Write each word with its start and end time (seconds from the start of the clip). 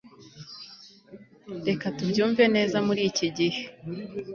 reka 1.67 1.85
tubyumve 1.97 2.43
neza 2.55 2.77
muriki 2.85 3.25
gihe 3.37 3.61